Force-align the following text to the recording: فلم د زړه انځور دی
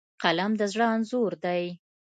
فلم 0.21 0.51
د 0.59 0.61
زړه 0.73 0.85
انځور 0.95 1.31
دی 1.43 1.63